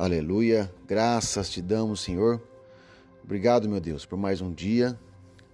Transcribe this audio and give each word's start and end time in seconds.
Aleluia. 0.00 0.72
Graças 0.88 1.50
te 1.50 1.60
damos, 1.60 2.00
Senhor. 2.00 2.40
Obrigado, 3.22 3.68
meu 3.68 3.78
Deus, 3.78 4.06
por 4.06 4.16
mais 4.16 4.40
um 4.40 4.50
dia 4.50 4.98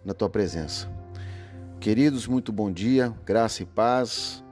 na 0.05 0.15
tua 0.15 0.31
presença. 0.31 0.89
Queridos, 1.81 2.29
muito 2.29 2.53
bom 2.53 2.71
dia. 2.71 3.13
Graça 3.25 3.65
e 3.65 3.67
paz 3.67 4.45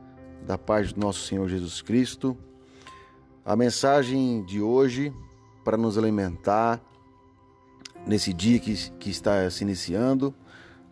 da 0.44 0.58
paz 0.58 0.92
do 0.92 0.98
nosso 0.98 1.28
Senhor 1.28 1.48
Jesus 1.48 1.80
Cristo. 1.80 2.36
A 3.44 3.54
mensagem 3.54 4.44
de 4.44 4.60
hoje 4.60 5.14
para 5.64 5.76
nos 5.76 5.96
alimentar 5.96 6.80
nesse 8.04 8.32
dia 8.32 8.58
que, 8.58 8.74
que 8.98 9.10
está 9.10 9.48
se 9.48 9.62
iniciando. 9.62 10.34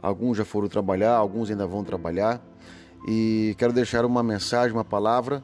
Alguns 0.01 0.39
já 0.39 0.45
foram 0.45 0.69
trabalhar, 0.69 1.17
alguns 1.17 1.51
ainda 1.51 1.67
vão 1.67 1.83
trabalhar. 1.83 2.41
E 3.09 3.57
quero 3.59 3.73
deixar 3.73 4.05
uma 4.05 4.23
mensagem, 4.23 4.73
uma 4.73 4.85
palavra 4.85 5.43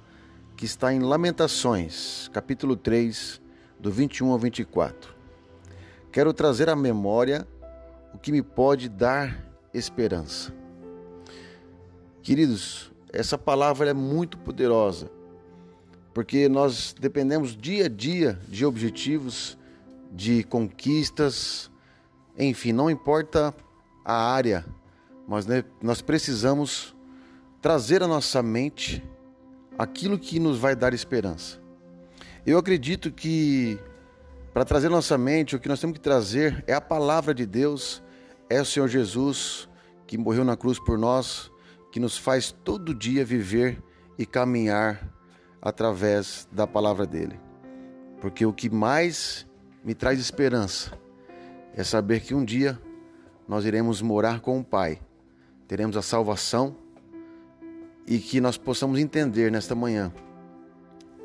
que 0.56 0.64
está 0.64 0.92
em 0.92 1.00
Lamentações, 1.00 2.28
capítulo 2.32 2.76
3, 2.76 3.47
do 3.78 3.90
21 3.90 4.30
ao 4.32 4.38
24. 4.38 5.14
Quero 6.10 6.32
trazer 6.32 6.68
à 6.68 6.76
memória 6.76 7.46
o 8.14 8.18
que 8.18 8.32
me 8.32 8.42
pode 8.42 8.88
dar 8.88 9.44
esperança. 9.72 10.52
Queridos, 12.22 12.90
essa 13.12 13.38
palavra 13.38 13.90
é 13.90 13.94
muito 13.94 14.36
poderosa, 14.38 15.10
porque 16.12 16.48
nós 16.48 16.94
dependemos 16.98 17.56
dia 17.56 17.86
a 17.86 17.88
dia 17.88 18.38
de 18.48 18.66
objetivos, 18.66 19.56
de 20.12 20.42
conquistas, 20.44 21.70
enfim, 22.38 22.72
não 22.72 22.90
importa 22.90 23.54
a 24.04 24.32
área, 24.32 24.64
mas 25.26 25.46
né, 25.46 25.64
nós 25.82 26.00
precisamos 26.00 26.94
trazer 27.60 28.02
à 28.02 28.08
nossa 28.08 28.42
mente 28.42 29.02
aquilo 29.78 30.18
que 30.18 30.38
nos 30.38 30.58
vai 30.58 30.74
dar 30.74 30.94
esperança. 30.94 31.60
Eu 32.46 32.58
acredito 32.58 33.10
que 33.10 33.78
para 34.52 34.64
trazer 34.64 34.88
nossa 34.88 35.16
mente, 35.18 35.54
o 35.54 35.60
que 35.60 35.68
nós 35.68 35.80
temos 35.80 35.94
que 35.94 36.00
trazer 36.00 36.64
é 36.66 36.72
a 36.72 36.80
palavra 36.80 37.34
de 37.34 37.46
Deus, 37.46 38.02
é 38.48 38.60
o 38.60 38.64
Senhor 38.64 38.88
Jesus 38.88 39.68
que 40.06 40.16
morreu 40.16 40.44
na 40.44 40.56
cruz 40.56 40.78
por 40.78 40.98
nós, 40.98 41.52
que 41.92 42.00
nos 42.00 42.16
faz 42.16 42.50
todo 42.50 42.94
dia 42.94 43.24
viver 43.24 43.82
e 44.18 44.24
caminhar 44.24 45.06
através 45.60 46.48
da 46.50 46.66
palavra 46.66 47.06
dele. 47.06 47.38
Porque 48.20 48.46
o 48.46 48.52
que 48.52 48.70
mais 48.70 49.46
me 49.84 49.94
traz 49.94 50.18
esperança 50.18 50.98
é 51.74 51.84
saber 51.84 52.20
que 52.20 52.34
um 52.34 52.44
dia 52.44 52.80
nós 53.46 53.64
iremos 53.64 54.00
morar 54.00 54.40
com 54.40 54.58
o 54.58 54.64
Pai, 54.64 54.98
teremos 55.66 55.96
a 55.96 56.02
salvação 56.02 56.74
e 58.06 58.18
que 58.18 58.40
nós 58.40 58.56
possamos 58.56 58.98
entender 58.98 59.52
nesta 59.52 59.74
manhã 59.74 60.12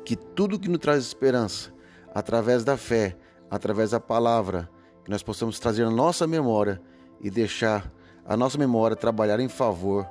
que 0.04 0.16
tudo 0.16 0.58
que 0.58 0.68
nos 0.68 0.78
traz 0.78 1.04
esperança, 1.04 1.72
através 2.14 2.64
da 2.64 2.76
fé, 2.76 3.16
através 3.50 3.90
da 3.90 4.00
palavra, 4.00 4.68
que 5.04 5.10
nós 5.10 5.22
possamos 5.22 5.58
trazer 5.58 5.84
a 5.84 5.90
nossa 5.90 6.26
memória 6.26 6.80
e 7.20 7.30
deixar 7.30 7.92
a 8.24 8.36
nossa 8.36 8.58
memória 8.58 8.96
trabalhar 8.96 9.40
em 9.40 9.48
favor 9.48 10.06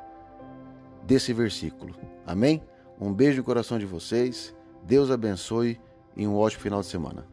desse 1.03 1.33
versículo. 1.33 1.93
Amém? 2.25 2.61
Um 2.99 3.13
beijo 3.13 3.37
no 3.37 3.43
coração 3.43 3.77
de 3.77 3.85
vocês, 3.85 4.55
Deus 4.83 5.09
abençoe 5.11 5.79
e 6.15 6.27
um 6.27 6.37
ótimo 6.37 6.61
final 6.61 6.81
de 6.81 6.87
semana. 6.87 7.32